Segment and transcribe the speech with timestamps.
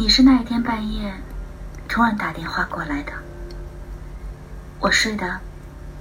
[0.00, 1.12] 你是那一天半夜
[1.86, 3.12] 突然打电话过来的，
[4.80, 5.38] 我睡得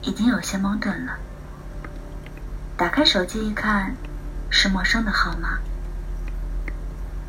[0.03, 1.17] 已经有些懵懂了。
[2.77, 3.93] 打开手机一看，
[4.49, 5.59] 是陌生的号码，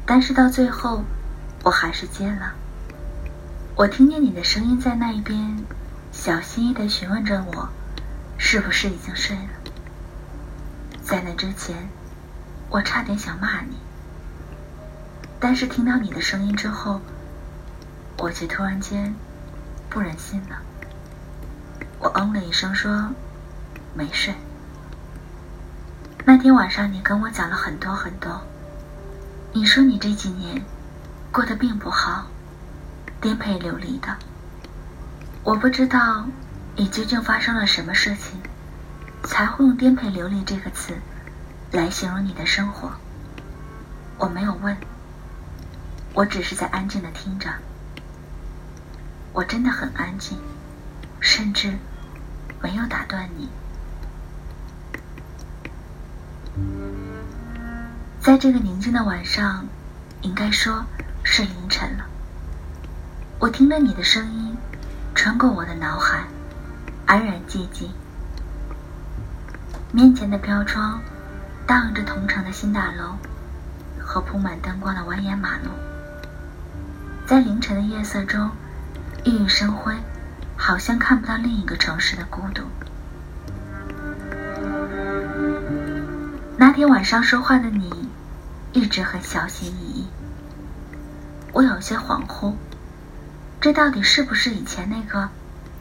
[0.07, 1.03] 但是到最后
[1.65, 2.55] 我还是接了。
[3.75, 5.65] 我听见你的声音在那一边，
[6.13, 7.69] 小心翼翼地询问着我，
[8.39, 9.73] 是不是已经睡了？
[11.03, 11.89] 在那之前，
[12.69, 13.75] 我差点想骂你。
[15.41, 17.01] 但是听到你的声音之后，
[18.19, 19.15] 我却突然间
[19.89, 20.59] 不忍心了。
[21.99, 23.11] 我嗯了一声说
[23.97, 24.35] ：“没睡。”
[26.27, 28.43] 那天晚上你跟我讲了很多很多。
[29.53, 30.63] 你说你这几年
[31.33, 32.27] 过得并不好，
[33.21, 34.15] 颠沛流离的。
[35.43, 36.27] 我不知道
[36.77, 38.39] 你究竟发生了什么事情，
[39.25, 40.95] 才会用“颠沛流离”这个词
[41.73, 42.93] 来形容你的生活。
[44.19, 44.77] 我没有问。
[46.13, 47.49] 我只是在安静的听着，
[49.33, 50.39] 我真的很安静，
[51.21, 51.79] 甚至
[52.61, 53.49] 没有打断你。
[58.21, 59.67] 在这个宁静的晚上，
[60.21, 60.85] 应该说
[61.23, 62.05] 是凌晨了。
[63.39, 64.57] 我听着你的声音
[65.15, 66.25] 穿过我的脑海，
[67.07, 67.91] 安然寂静。
[69.93, 71.01] 面前的飘窗，
[71.67, 73.17] 荡着同城的新大楼
[73.99, 75.71] 和铺满灯光的蜿蜒马路。
[77.31, 78.51] 在凌晨的夜色中，
[79.23, 79.95] 熠熠生辉，
[80.57, 82.65] 好像看不到另一个城市的孤独。
[86.57, 87.89] 那天晚上说话的你，
[88.73, 90.09] 一直很小心翼翼。
[91.53, 92.55] 我有些恍惚，
[93.61, 95.29] 这到底是不是以前那个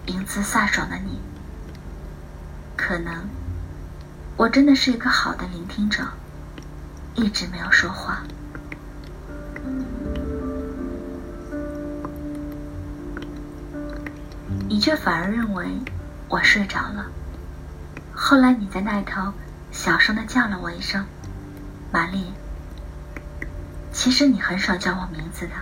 [0.06, 1.20] 英姿飒爽的你？
[2.78, 3.28] 可能，
[4.38, 6.10] 我真的是一个好的聆听者，
[7.16, 8.22] 一直没有说话。
[14.70, 15.66] 你却反而认为
[16.28, 17.08] 我睡着了。
[18.14, 19.34] 后来你在那头
[19.72, 21.08] 小声的叫了我一声
[21.92, 22.32] “玛丽”。
[23.92, 25.54] 其实你很少叫我名字的，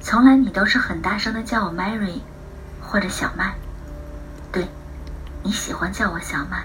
[0.00, 2.20] 从来你都是很大声的叫我 Mary，
[2.80, 3.54] 或者小麦。
[4.52, 4.68] 对，
[5.42, 6.64] 你喜欢叫我小麦，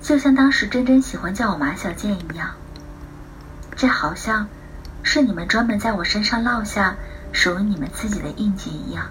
[0.00, 2.50] 就像当时真真喜欢叫我马小贱一样。
[3.74, 4.46] 这好像
[5.02, 6.94] 是你们专门在我身上烙下。
[7.32, 9.10] 属于你们自己的印记一样，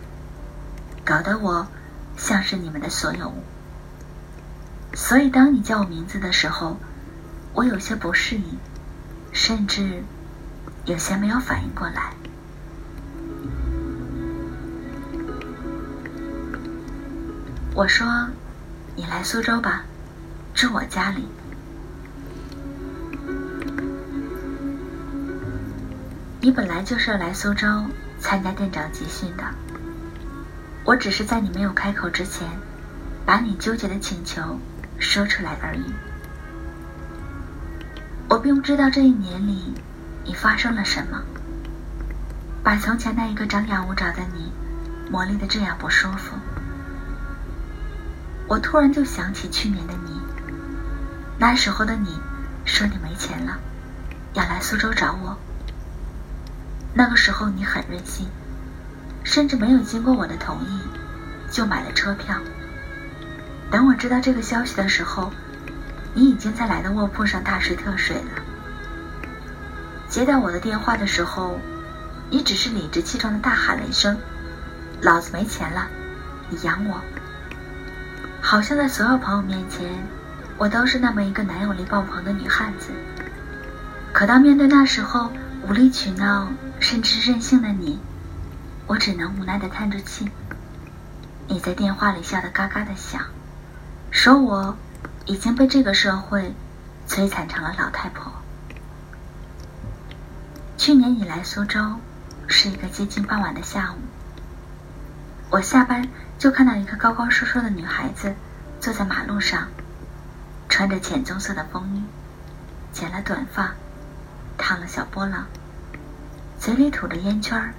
[1.04, 1.68] 搞得我
[2.16, 3.44] 像是你们的所有物。
[4.94, 6.78] 所以，当你叫我名字的时候，
[7.54, 8.58] 我有些不适应，
[9.32, 10.04] 甚至
[10.86, 12.14] 有些没有反应过来。
[17.74, 18.28] 我说
[18.96, 19.84] ：“你来苏州吧，
[20.53, 21.26] 住我家里。”
[26.42, 27.68] 你本来就是要来苏州。
[28.22, 29.44] 参加店长集训的，
[30.86, 32.48] 我只是在你没有开口之前，
[33.26, 34.59] 把你纠结的请求
[35.00, 35.84] 说出来而已。
[38.30, 39.74] 我并不知道这一年里
[40.24, 41.24] 你发生了什么，
[42.64, 44.52] 把从前那一个张牙舞爪的你
[45.09, 46.36] 磨砺的这样不舒服。
[48.48, 50.22] 我突然就想起去年的你，
[51.40, 52.20] 那时候的你
[52.66, 53.58] 说你没钱了，
[54.34, 55.38] 要来苏州找我。
[56.94, 58.28] 那个时候你很任性，
[59.24, 60.79] 甚至没有经过我的同意
[61.50, 62.38] 就买了车票。
[63.69, 65.31] 等我知道这个消息的时候，
[66.13, 68.41] 你已经在来的卧铺上大睡特睡了。
[70.09, 71.57] 接到我的电话的时候，
[72.29, 74.18] 你只是理直气壮的大喊了一声
[75.02, 75.88] ：“老子没钱了，
[76.50, 77.00] 你养我。”
[78.44, 79.88] 好像在所有朋友面前，
[80.58, 82.90] 我都是那么一个男友力爆棚的女汉子。
[84.12, 85.31] 可当面对那时候
[85.62, 86.52] 无理取闹。
[86.81, 88.00] 甚至任性的你，
[88.88, 90.30] 我只能无奈的叹着气。
[91.47, 93.22] 你在电话里笑得嘎嘎的响，
[94.09, 94.75] 说我
[95.25, 96.53] 已经被这个社会
[97.08, 98.34] 摧残成了老太婆。
[100.76, 101.97] 去年你来苏州，
[102.47, 103.97] 是一个接近傍晚的下午。
[105.52, 106.09] 我下班
[106.40, 108.34] 就看到一个高高瘦瘦的女孩子
[108.79, 109.67] 坐在马路上，
[110.67, 112.03] 穿着浅棕色的风衣，
[112.91, 113.76] 剪了短发，
[114.58, 115.46] 烫了小波浪。
[116.61, 117.73] 嘴里吐着烟圈儿，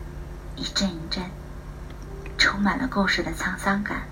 [0.56, 1.22] 一阵一阵，
[2.36, 4.02] 充满了故事的沧桑感。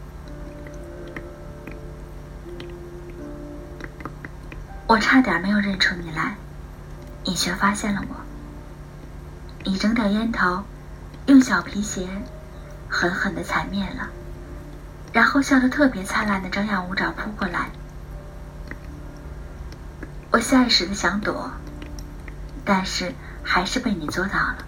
[4.87, 6.37] 我差点没有认出你来，
[7.25, 8.14] 你却发现了我。
[9.64, 10.62] 你扔掉烟头，
[11.26, 12.08] 用小皮鞋
[12.88, 14.08] 狠狠的踩灭了，
[15.12, 17.70] 然后笑得特别灿烂的张牙舞爪扑过来。
[20.31, 21.50] 我下意识的想躲，
[22.64, 23.12] 但是。
[23.42, 24.58] 还是被你捉到了。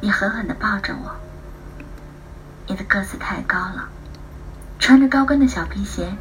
[0.00, 1.16] 你狠狠地抱着我。
[2.66, 3.88] 你的个子太高了，
[4.78, 6.14] 穿着高跟的小皮鞋，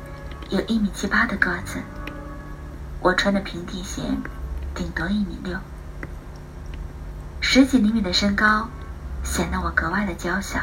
[0.49, 1.79] 有一米七八的个子。
[3.01, 4.01] 我穿的平底鞋，
[4.75, 5.57] 顶多一米六。
[7.39, 8.67] 十几厘米的身高，
[9.23, 10.59] 显得我格外的娇小。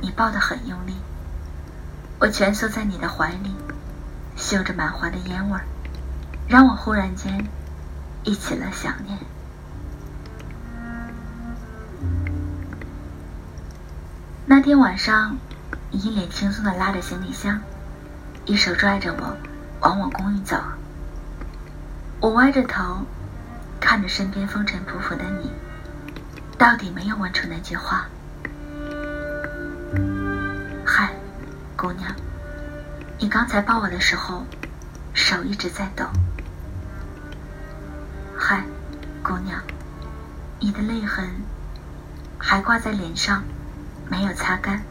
[0.00, 0.94] 你抱得很用力，
[2.18, 3.54] 我蜷缩在你的怀里，
[4.36, 5.64] 嗅着满怀的烟味儿，
[6.48, 7.46] 让我忽然间
[8.24, 9.18] 一起了想念。
[14.46, 15.36] 那天晚上，
[15.90, 17.60] 你一脸轻松地拉着行李箱，
[18.44, 19.36] 一手拽着我
[19.80, 20.56] 往我公寓走。
[22.20, 23.04] 我歪着头，
[23.80, 25.50] 看着身边风尘仆仆的你，
[26.56, 28.06] 到底没有问出那句话。
[30.84, 31.12] 嗨，
[31.76, 32.14] 姑娘，
[33.18, 34.44] 你刚才抱我的时候，
[35.14, 36.04] 手一直在抖。
[40.74, 41.28] 你的泪痕
[42.38, 43.44] 还挂在脸上。
[44.08, 44.82] 没有擦干，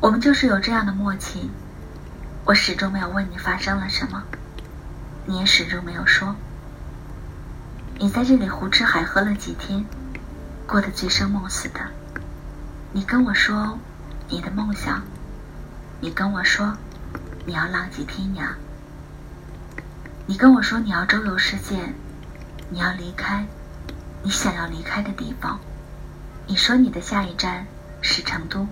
[0.00, 1.48] 我们就是有这样的默契。
[2.44, 4.24] 我始终没有问你发生了什么，
[5.26, 6.34] 你也始终没有说。
[7.98, 9.84] 你在这里胡吃海喝了几天，
[10.66, 11.80] 过得醉生梦死的。
[12.92, 13.78] 你跟我说
[14.28, 15.02] 你的梦想，
[16.00, 16.76] 你跟我说
[17.46, 18.54] 你要浪迹天涯，
[20.24, 21.92] 你跟我说你要周游世界，
[22.70, 23.44] 你要离开。
[24.22, 25.58] 你想要离开的地方，
[26.46, 27.66] 你说你的下一站
[28.02, 28.68] 是成都、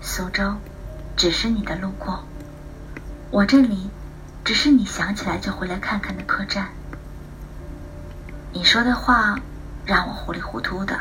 [0.00, 0.54] 苏州，
[1.14, 2.24] 只是你的路过。
[3.30, 3.90] 我这里
[4.44, 6.68] 只是你想起来就回来看看的客栈。
[8.50, 9.38] 你说的话
[9.84, 10.98] 让我糊里糊涂的，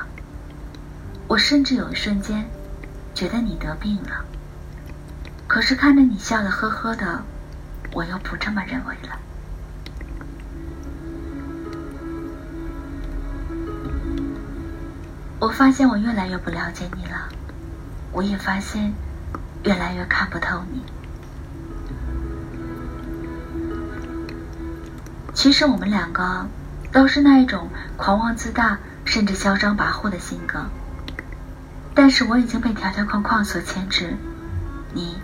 [1.30, 2.46] 我甚至有一瞬间
[3.14, 4.26] 觉得你得病了。
[5.48, 7.24] 可是看着你笑得呵呵的，
[7.94, 9.18] 我又不这么认为了。
[15.38, 17.28] 我发现我越来越不了解你了，
[18.12, 18.94] 我也发现
[19.64, 20.82] 越来越看不透你。
[25.34, 26.48] 其实我们两个
[26.92, 27.68] 都是那一种
[27.98, 30.66] 狂妄自大，甚至嚣张跋扈的性格，
[31.94, 34.16] 但是我已经被条条框框所牵制，
[34.94, 35.20] 你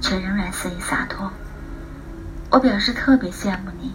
[0.00, 1.32] 却仍然肆意洒脱。
[2.50, 3.94] 我表示特别羡慕你，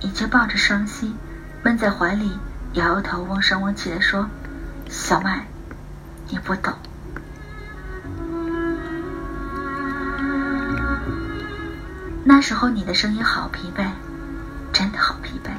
[0.00, 1.14] 你却抱着双膝，
[1.62, 2.38] 闷在怀里，
[2.72, 4.28] 摇摇头，瓮声瓮气地说。
[4.88, 5.46] 小麦，
[6.28, 6.72] 你不懂。
[12.24, 13.84] 那时候你的声音好疲惫，
[14.72, 15.50] 真的好疲惫。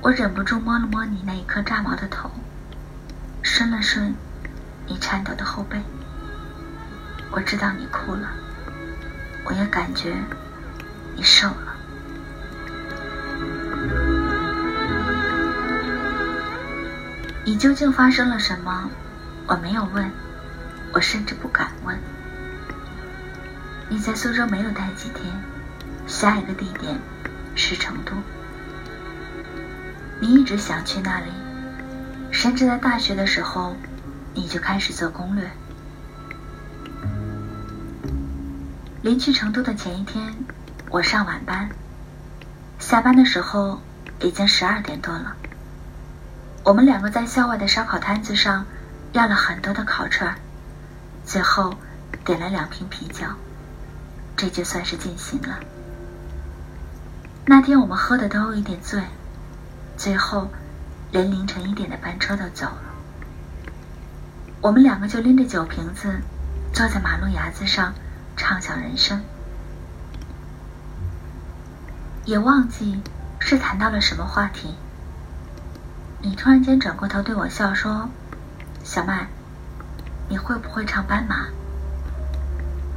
[0.00, 2.30] 我忍不住摸了摸你那一颗炸毛的头，
[3.42, 4.14] 顺了顺
[4.86, 5.80] 你颤抖的后背。
[7.30, 8.28] 我知道你哭了，
[9.44, 10.14] 我也感觉
[11.16, 11.67] 你瘦了。
[17.48, 18.90] 你究竟发生了什么？
[19.46, 20.12] 我没有问，
[20.92, 21.98] 我甚至不敢问。
[23.88, 25.24] 你在苏州没有待几天，
[26.06, 27.00] 下一个地点
[27.54, 28.12] 是成都。
[30.20, 31.32] 你一直想去那里，
[32.30, 33.74] 甚至在大学的时候，
[34.34, 35.50] 你就开始做攻略。
[39.00, 40.34] 临去成都的前一天，
[40.90, 41.70] 我上晚班，
[42.78, 43.80] 下班的时候
[44.20, 45.34] 已经十二点多了。
[46.68, 48.66] 我们两个在校外的烧烤摊子上
[49.14, 50.36] 要了很多的烤串，
[51.24, 51.74] 最后
[52.26, 53.24] 点了两瓶啤酒，
[54.36, 55.60] 这就算是尽兴了。
[57.46, 59.02] 那天我们喝的都有一点醉，
[59.96, 60.50] 最后
[61.10, 62.82] 连凌晨一点的班车都走了。
[64.60, 66.20] 我们两个就拎着酒瓶子
[66.74, 67.94] 坐在马路牙子上
[68.36, 69.22] 畅想人生，
[72.26, 73.00] 也忘记
[73.38, 74.74] 是谈到了什么话题。
[76.20, 78.08] 你突然间转过头对我笑说
[78.82, 79.28] ：“小麦，
[80.28, 81.46] 你会不会唱斑马？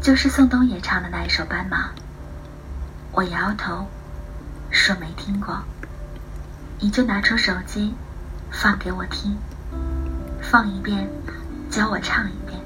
[0.01, 1.91] 就是宋冬野唱的那一首斑马。”
[3.13, 3.87] 我摇摇头，
[4.71, 5.61] 说没听过。
[6.79, 7.93] 你就拿出手机，
[8.49, 9.37] 放给我听，
[10.41, 11.07] 放一遍，
[11.69, 12.59] 教我唱一遍。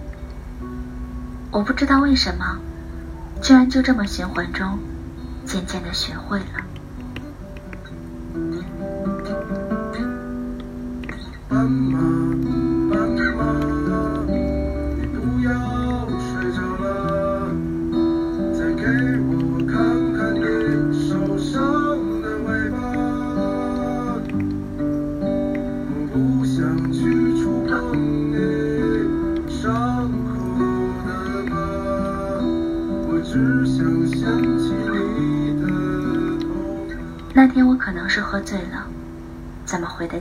[1.52, 2.58] 我不知道为什么，
[3.42, 4.80] 居然就这么循环中，
[5.46, 6.65] 渐渐的学会了。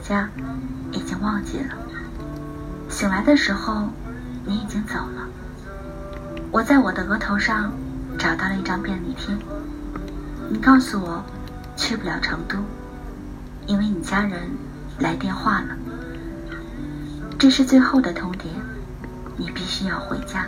[0.06, 0.28] 家，
[0.92, 1.74] 已经忘记了。
[2.90, 3.88] 醒来的时候，
[4.44, 5.26] 你已经走了。
[6.52, 7.72] 我在我的额头上
[8.18, 9.34] 找到了一张便利贴，
[10.50, 11.24] 你告诉我
[11.74, 12.58] 去不了成都，
[13.66, 14.50] 因为你家人
[14.98, 15.68] 来电话了。
[17.38, 18.44] 这是最后的通牒，
[19.38, 20.46] 你必须要回家。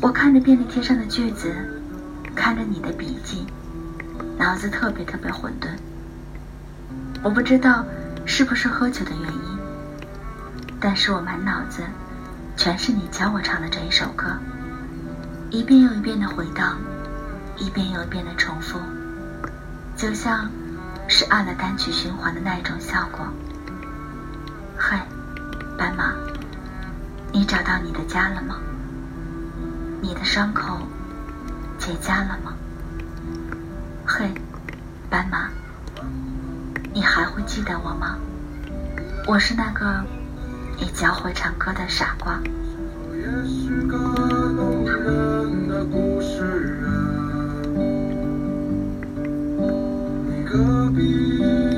[0.00, 1.54] 我看着便利贴上的句子，
[2.34, 3.46] 看着你的笔记，
[4.36, 5.68] 脑子特别特别混沌。
[7.26, 7.84] 我不知道
[8.24, 9.58] 是不是喝酒的原因，
[10.78, 11.82] 但是我满脑子
[12.56, 14.38] 全是你教我唱的这一首歌，
[15.50, 16.78] 一遍又一遍的回荡，
[17.56, 18.78] 一遍又一遍的重复，
[19.96, 20.48] 就像
[21.08, 23.26] 是按了单曲循环的那一种效果。
[24.76, 25.04] 嗨，
[25.76, 26.14] 斑马，
[27.32, 28.54] 你找到你的家了吗？
[30.00, 30.78] 你的伤口
[31.76, 32.54] 结痂了吗？
[34.06, 34.32] 嘿，
[35.10, 35.48] 斑马，
[36.96, 38.16] 你还会记得我吗？
[39.26, 40.02] 我是那个
[40.80, 42.40] 你教会唱歌的傻瓜。
[50.46, 51.75] 隔壁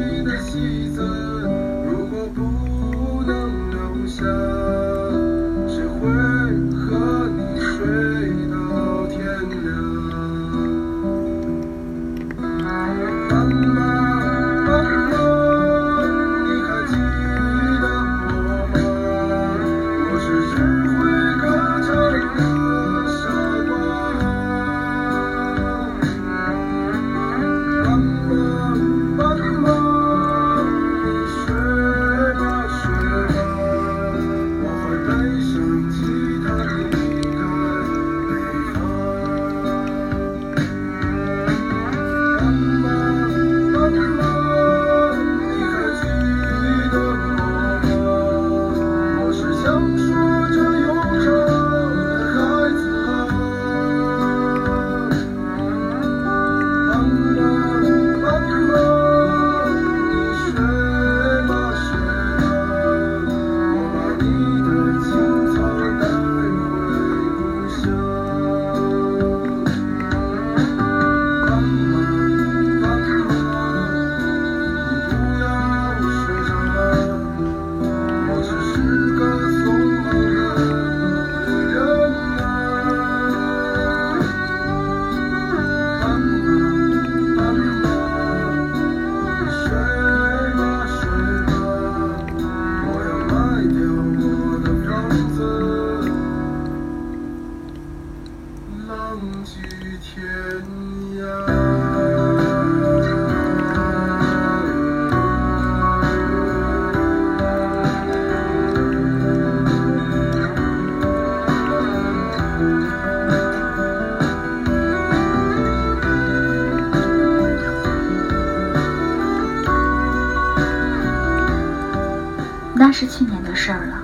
[122.88, 124.02] 那是去年的事儿了。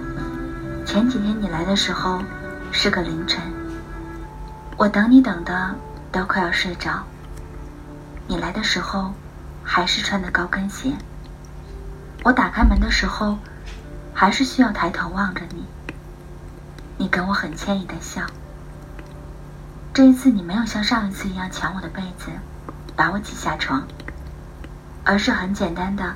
[0.84, 2.22] 前几天你来的时候
[2.70, 3.42] 是个凌晨，
[4.76, 5.74] 我等你等的
[6.12, 7.02] 都快要睡着。
[8.28, 9.14] 你来的时候
[9.62, 10.92] 还是穿的高跟鞋。
[12.24, 13.38] 我打开门的时候
[14.12, 15.64] 还是需要抬头望着你。
[16.98, 18.20] 你跟我很歉意的笑。
[19.94, 22.26] 这一次你没有像上一次一样抢我的被子，
[22.94, 23.88] 把我挤下床，
[25.04, 26.14] 而是很简单的。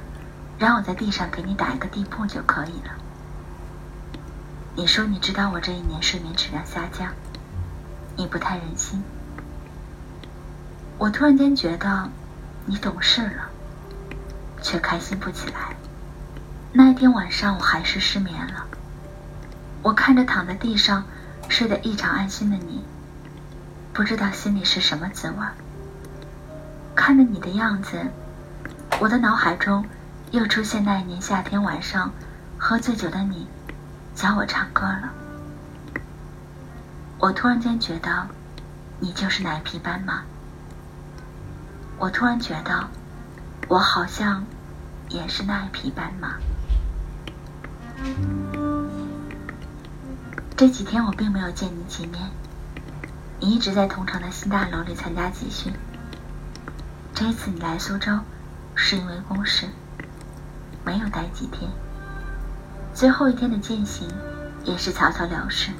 [0.58, 2.90] 让我在地上给你打一个地铺就可以了。
[4.74, 7.12] 你说你知道我这一年睡眠质量下降，
[8.16, 9.02] 你不太忍心。
[10.98, 12.08] 我突然间觉得
[12.66, 13.50] 你懂事了，
[14.60, 15.76] 却开心不起来。
[16.72, 18.66] 那一天晚上我还是失眠了。
[19.82, 21.04] 我看着躺在地上
[21.48, 22.82] 睡得异常安心的你，
[23.92, 25.36] 不知道心里是什么滋味。
[26.96, 28.06] 看着你的样子，
[29.00, 29.84] 我的脑海中。
[30.30, 32.12] 又出现那一年夏天晚上，
[32.58, 33.46] 喝醉酒的你，
[34.14, 35.10] 教我唱歌了。
[37.18, 38.28] 我突然间觉得，
[39.00, 40.22] 你就是那一匹斑马。
[41.98, 42.88] 我突然觉得，
[43.68, 44.44] 我好像
[45.08, 46.34] 也是那一匹斑马。
[50.56, 52.30] 这几天我并没有见你几面，
[53.40, 55.72] 你一直在同城的新大楼里参加集训。
[57.14, 58.18] 这一次你来苏州，
[58.74, 59.66] 是因为公事。
[60.88, 61.70] 没有待几天，
[62.94, 64.08] 最后一天的践行
[64.64, 65.70] 也是草草了事。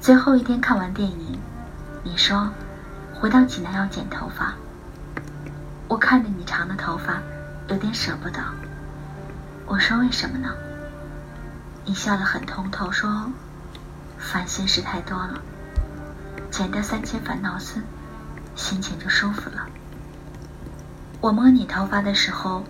[0.00, 1.38] 最后一天看完电影，
[2.02, 2.48] 你说
[3.12, 4.54] 回到济南要剪头发，
[5.86, 7.20] 我看着你长的头发，
[7.68, 8.40] 有点舍不得。
[9.66, 10.48] 我说为什么呢？
[11.84, 13.30] 你笑得很通透，说
[14.16, 15.42] 烦心事太多了，
[16.50, 17.82] 剪掉三千烦恼丝，
[18.56, 19.66] 心情就舒服了。
[21.20, 22.64] 我摸你头发的时候，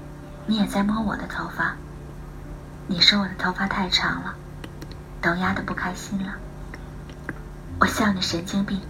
[0.47, 1.75] 你也在摸我的头发。
[2.87, 4.35] 你说我的头发太长了，
[5.23, 6.35] 都压得不开心了。
[7.81, 8.81] 我笑你神经病，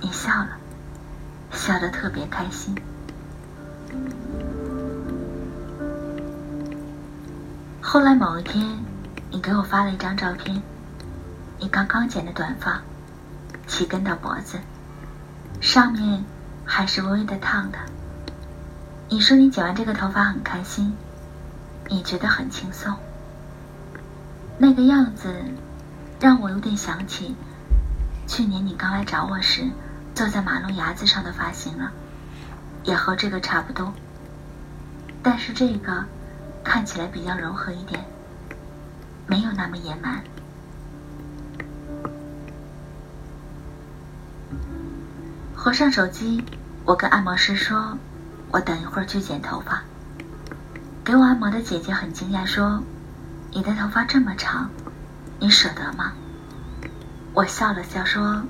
[0.00, 0.56] 你笑了，
[1.52, 2.74] 笑得特别开心。
[7.80, 8.84] 后来某一天，
[9.30, 10.60] 你给我发了一张照片，
[11.60, 12.82] 你刚刚剪的短发，
[13.68, 14.58] 齐根到脖子，
[15.60, 16.24] 上面
[16.64, 17.78] 还是微微的烫的。
[19.08, 20.96] 你说你剪完这个头发很开心，
[21.88, 22.96] 你觉得很轻松。
[24.58, 25.34] 那个样子，
[26.20, 27.36] 让我有点想起
[28.26, 29.70] 去年你刚来找我时，
[30.14, 31.92] 坐在马路牙子上的发型了，
[32.82, 33.92] 也和这个差不多。
[35.22, 36.04] 但是这个
[36.64, 38.04] 看起来比较柔和一点，
[39.26, 40.24] 没有那么野蛮。
[45.54, 46.42] 合上手机，
[46.84, 47.98] 我跟按摩师说。
[48.54, 49.82] 我等一会儿去剪头发。
[51.04, 52.80] 给我按摩的姐姐很惊讶，说
[53.50, 54.70] ：“你的头发这么长，
[55.40, 56.12] 你舍得吗？”
[57.34, 58.44] 我笑了笑说：“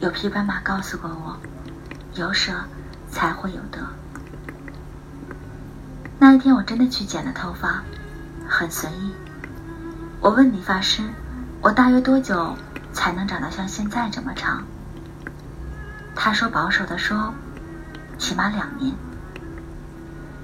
[0.00, 1.38] 有匹斑马告诉过我，
[2.12, 2.52] 有舍
[3.10, 3.78] 才会有得。”
[6.20, 7.82] 那一天我真的去剪了头发，
[8.46, 9.14] 很随意。
[10.20, 11.02] 我问理发师
[11.62, 12.54] ：“我大约多久
[12.92, 14.62] 才能长到像现在这么长？”
[16.14, 17.32] 他说：“保守的说，
[18.18, 18.92] 起码两年。”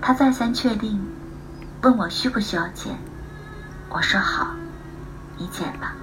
[0.07, 1.03] 他再三确定，
[1.81, 2.95] 问我需不需要剪。
[3.89, 4.55] 我说好，
[5.39, 5.95] 你剪吧。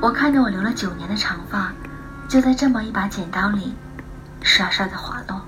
[0.00, 1.70] 我看着我留了九年的长发，
[2.30, 3.74] 就在这么一把剪刀里，
[4.42, 5.42] 刷刷的滑落，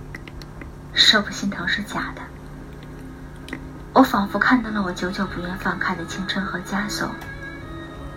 [0.93, 3.57] 说不心疼是假的。
[3.95, 7.09] 我仿佛看到了我久久不愿放开的青春和枷锁，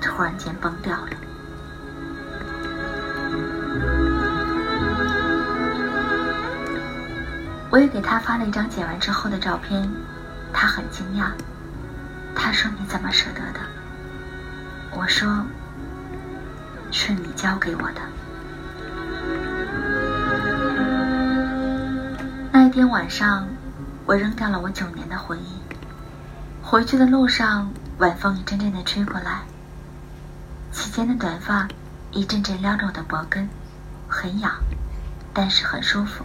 [0.02, 1.12] 突然间崩掉了。
[7.74, 9.90] 我也给他发了一张剪完之后的照片，
[10.54, 11.32] 他很惊讶。
[12.36, 13.60] 他说：“你怎么舍得的？”
[14.96, 15.44] 我说
[16.94, 18.02] ：“是你教给我的。”
[22.54, 23.48] 那一天晚上，
[24.06, 25.58] 我扔掉了我九年的回忆。
[26.62, 29.42] 回去的路上，晚风一阵阵的吹过来，
[30.72, 31.68] 齐肩的短发
[32.12, 33.50] 一阵阵撩着我的脖根，
[34.08, 34.52] 很痒，
[35.34, 36.24] 但是很舒服。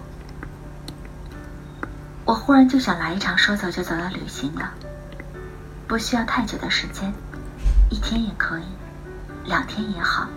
[2.29, 4.71] 我忽然就想来一场说走就走的旅行了，
[5.87, 7.11] 不需要太久的时间，
[7.89, 8.65] 一天也可以，
[9.47, 10.29] 两天也好。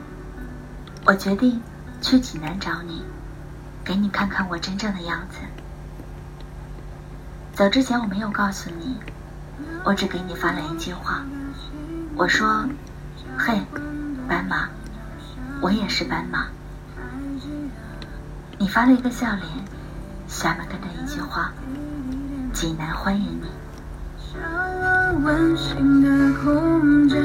[1.06, 1.62] 我决定
[2.02, 3.04] 去济南找你，
[3.84, 5.40] 给你看看我真正的样子。
[7.54, 8.96] 走之前我没有告诉你，
[9.84, 11.26] 我只给你发了一句话，
[12.16, 12.66] 我说
[13.38, 13.62] ：“嘿，
[14.30, 14.70] 斑马，
[15.60, 16.48] 我也是斑马。”
[18.58, 19.46] 你发了一个笑脸，
[20.30, 21.52] 下面跟着一句话。
[22.54, 23.48] 济南欢迎你。
[24.18, 27.22] 小而温馨的空间，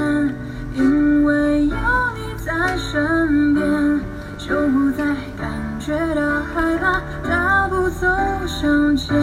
[0.74, 1.76] 因为有
[2.14, 4.00] 你在身边，
[4.38, 5.04] 就不再
[5.36, 6.22] 感觉到
[6.54, 8.06] 害怕，大步走
[8.46, 9.16] 向前。